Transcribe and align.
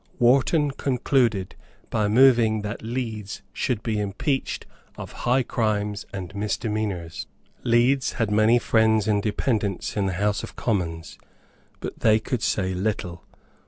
Wharton 0.17 0.71
concluded 0.71 1.53
by 1.91 2.07
moving 2.07 2.63
that 2.63 2.81
Leeds 2.81 3.43
should 3.53 3.83
be 3.83 3.99
impeached 3.99 4.65
of 4.95 5.11
high 5.29 5.43
crimes 5.43 6.07
and 6.11 6.33
misdemeanours. 6.33 7.27
Leeds 7.63 8.13
had 8.13 8.31
many 8.31 8.57
friends 8.57 9.07
and 9.07 9.21
dependents 9.21 9.95
in 9.95 10.07
the 10.07 10.13
House 10.13 10.41
of 10.41 10.55
Commons; 10.55 11.19
but 11.81 11.99
they 11.99 12.19
could 12.19 12.41
say 12.41 12.73
little. 12.73 13.23